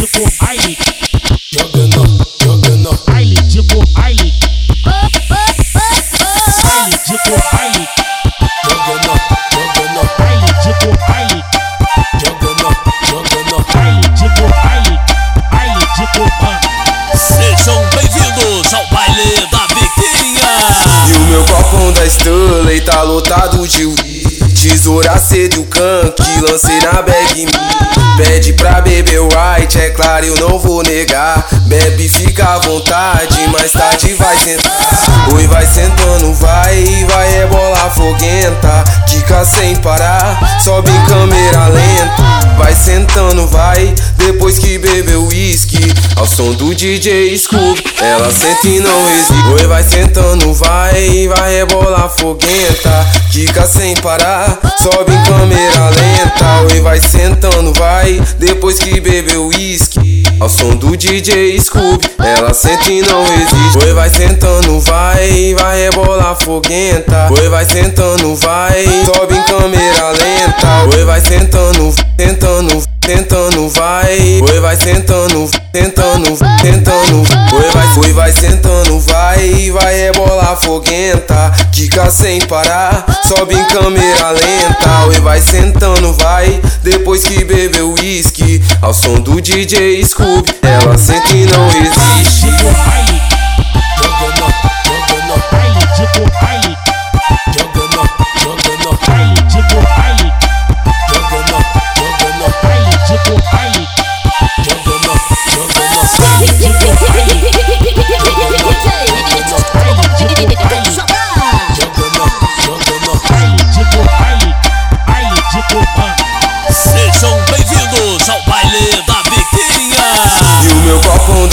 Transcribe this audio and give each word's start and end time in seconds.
tipo 0.00 0.24
baile, 0.40 0.78
jogando, 1.52 2.26
jogando, 2.42 2.98
baile 3.06 3.36
tipo 3.48 3.84
baile. 3.88 4.32
Baile 6.62 6.98
tipo 7.04 7.36
baile, 7.52 7.88
jogando, 8.64 9.12
jogando, 9.52 10.10
baile 10.18 10.46
tipo 10.62 10.88
baile, 11.06 11.44
jogando, 12.24 12.68
jogando. 13.10 13.66
baile 13.74 14.08
tipo 14.16 14.48
baile, 14.48 14.98
baile 15.50 15.86
tipo 15.94 16.24
baile. 16.40 16.68
Sejam 17.14 17.78
bem-vindos 17.94 18.72
ao 18.72 18.86
baile 18.86 19.46
da 19.50 19.66
biquinha. 19.66 20.48
E 21.08 21.12
o 21.12 21.20
meu 21.26 21.44
copão 21.44 21.92
da 21.92 22.06
Stanley 22.06 22.80
tá 22.80 23.02
lotado 23.02 23.68
de 23.68 23.84
uísque 23.84 24.19
Tesoura 24.60 25.16
cedo 25.16 25.62
e 25.62 25.64
can 25.64 26.12
que 26.14 26.40
lancei 26.42 26.78
na 26.80 27.00
bag 27.00 27.46
me 27.46 27.52
Pede 28.18 28.52
pra 28.52 28.82
beber 28.82 29.22
white, 29.22 29.78
é 29.78 29.88
claro 29.88 30.26
eu 30.26 30.36
não 30.36 30.58
vou 30.58 30.82
negar. 30.82 31.46
Bebe 31.62 32.06
fica 32.06 32.44
à 32.44 32.58
vontade, 32.58 33.48
mais 33.48 33.72
tarde 33.72 34.12
vai 34.12 34.36
sentar. 34.36 35.32
Oi 35.32 35.46
vai 35.46 35.64
sentando, 35.64 36.34
vai, 36.34 37.06
vai 37.08 37.38
é 37.38 37.46
bola 37.46 37.90
foguenta. 37.90 38.84
Quica 39.08 39.42
sem 39.46 39.76
parar, 39.76 40.60
sobe 40.62 40.90
em 40.90 41.06
câmera 41.06 41.68
lenta. 41.68 42.56
Vai 42.58 42.74
sentando, 42.74 43.46
vai, 43.46 43.94
depois 44.18 44.58
que 44.58 44.76
bebeu 44.76 45.22
Ao 45.22 45.49
som 46.30 46.52
do 46.52 46.72
DJ 46.72 47.36
Scooby, 47.36 47.82
ela 48.00 48.30
senta 48.30 48.68
e 48.68 48.78
não 48.78 49.06
resiste 49.06 49.48
Oi 49.52 49.66
vai 49.66 49.82
sentando, 49.82 50.54
vai, 50.54 51.26
vai 51.26 51.66
bola 51.66 52.08
foguenta 52.08 53.06
Quica 53.32 53.66
sem 53.66 53.94
parar, 53.96 54.58
sobe 54.82 55.12
em 55.12 55.22
câmera 55.22 55.88
lenta. 55.90 56.72
Oi 56.72 56.80
vai 56.80 57.00
sentando, 57.00 57.72
vai, 57.74 58.20
depois 58.38 58.78
que 58.80 59.00
bebeu 59.00 59.46
uísque. 59.46 60.24
Ao 60.40 60.48
som 60.48 60.74
do 60.74 60.96
DJ 60.96 61.60
Scooby, 61.60 62.10
ela 62.18 62.52
senta 62.52 62.90
e 62.90 63.02
não 63.02 63.24
resiste 63.24 63.78
Oi 63.84 63.92
vai 63.92 64.10
sentando, 64.10 64.80
vai, 64.80 65.54
vai 65.54 65.90
bola 65.90 66.34
foguenta 66.34 67.28
Oi 67.30 67.48
vai 67.48 67.64
sentando, 67.64 68.34
vai, 68.36 68.84
sobe 69.04 69.36
em 69.36 69.42
câmera 69.42 70.10
lenta. 70.10 70.96
Oi 70.96 71.04
vai 71.04 71.20
sentando, 71.20 71.69
vai, 78.30 78.32
sentando, 78.32 79.00
vai, 79.00 79.70
vai 79.70 80.00
é 80.00 80.12
bola 80.12 80.56
foguenta. 80.56 81.52
Quica 81.72 82.10
sem 82.10 82.40
parar, 82.42 83.04
sobe 83.26 83.54
em 83.54 83.64
câmera 83.64 84.30
lenta. 84.30 85.06
Oi 85.08 85.20
vai 85.20 85.40
sentando, 85.40 86.12
vai, 86.14 86.60
depois 86.82 87.24
que 87.24 87.44
bebeu 87.44 87.92
uísque. 87.94 88.62
Ao 88.80 88.94
som 88.94 89.14
do 89.20 89.40
DJ 89.40 90.04
Scooby, 90.04 90.54
ela 90.62 90.96
senta 90.96 91.36
e 91.36 91.46
não 91.46 91.68
resiste 91.68 91.99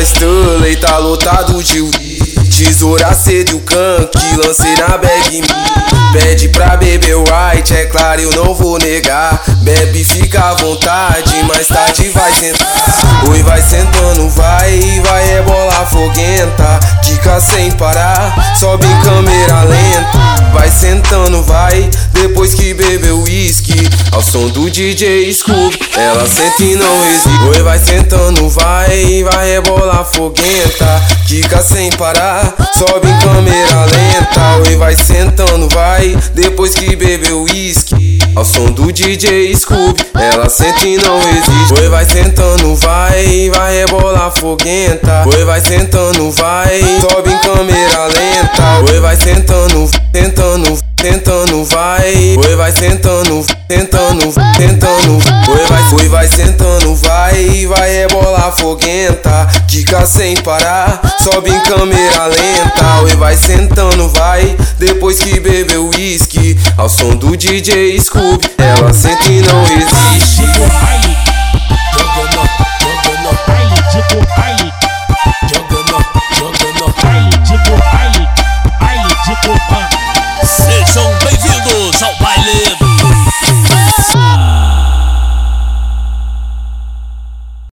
da 0.00 0.02
Stanley 0.02 0.76
tá 0.76 0.96
lotado 0.96 1.62
de 1.62 1.82
Tesoura 2.56 3.12
cedo 3.14 3.50
e 3.50 3.54
o 3.54 3.60
que 3.60 4.36
lancei 4.36 4.74
na 4.76 4.96
bag 4.96 5.40
me 5.40 5.48
Pede 6.12 6.48
pra 6.48 6.76
beber 6.76 7.16
white, 7.16 7.72
é 7.72 7.86
claro 7.86 8.20
eu 8.20 8.30
não 8.32 8.52
vou 8.52 8.78
negar. 8.78 9.40
Bebe 9.62 10.02
fica 10.02 10.40
à 10.42 10.54
vontade, 10.54 11.40
mais 11.44 11.68
tarde 11.68 12.08
vai 12.08 12.32
sentar. 12.32 12.66
Oi 13.30 13.42
vai 13.44 13.62
sentando, 13.62 14.28
vai, 14.30 15.00
vai 15.06 15.34
é 15.34 15.42
bola 15.42 15.86
foguenta. 15.86 16.80
Quica 17.04 17.38
sem 17.38 17.70
parar, 17.72 18.56
sobe 18.58 18.86
som 24.40 24.48
do 24.48 24.70
DJ 24.70 25.32
Scooby, 25.34 25.78
ela 25.96 26.26
senta 26.26 26.62
e 26.62 26.74
não 26.74 27.02
resiste 27.02 27.44
Oi 27.48 27.62
vai 27.62 27.78
sentando, 27.78 28.48
vai, 28.48 29.22
vai 29.22 29.60
bola 29.60 30.04
foguenta 30.04 31.02
Quica 31.26 31.62
sem 31.62 31.90
parar, 31.92 32.54
sobe 32.76 33.08
em 33.08 33.18
câmera 33.20 33.84
lenta. 33.84 34.68
Oi 34.68 34.76
vai 34.76 34.96
sentando, 34.96 35.68
vai, 35.68 36.16
depois 36.34 36.74
que 36.74 36.96
bebeu 36.96 37.42
uísque. 37.42 38.18
Ao 38.34 38.44
som 38.44 38.66
do 38.66 38.90
DJ 38.92 39.54
Scooby, 39.54 40.04
ela 40.14 40.48
senta 40.48 40.86
e 40.86 40.96
não 40.98 41.20
resiste 41.20 41.74
Oi 41.80 41.88
vai 41.88 42.04
sentando, 42.04 42.74
vai, 42.76 43.50
vai 43.50 43.86
bola 43.86 44.30
foguenta 44.30 45.24
Oi 45.26 45.44
vai 45.44 45.60
sentando, 45.60 46.30
vai, 46.32 46.80
sobe 47.00 47.30
em 47.30 47.38
câmera 47.38 48.06
lenta. 48.06 48.90
Oi 48.90 49.00
vai 49.00 49.16
sentando, 49.16 49.90
sentando, 50.14 50.78
sentando, 51.00 51.64
vai. 51.64 52.36
Oi 52.36 52.56
vai 52.56 52.72
sentando, 52.72 52.90
sentando, 53.00 53.59
sentando. 54.60 55.12
Oi 55.48 55.66
vai, 55.66 55.94
oi 55.94 56.08
vai 56.08 56.28
sentando, 56.28 56.94
vai, 56.96 57.66
vai 57.66 57.96
é 57.96 58.08
bola 58.08 58.52
foguenta. 58.52 59.46
Quica 59.66 60.04
sem 60.04 60.36
parar, 60.36 61.00
sobe 61.22 61.50
em 61.50 61.60
câmera 61.60 62.26
lenta. 62.26 63.00
Oi 63.02 63.16
vai 63.16 63.36
sentando, 63.36 64.08
vai, 64.10 64.56
depois 64.78 65.18
que 65.20 65.40
bebeu 65.40 65.88
uísque 65.88 66.58
Ao 66.76 66.88
som 66.88 67.16
do 67.16 67.36
DJ 67.36 67.98
Scooby, 68.00 68.50
ela 68.58 68.92
senta 68.92 69.30
e 69.30 69.40
não 69.40 69.64
resiste 69.64 70.99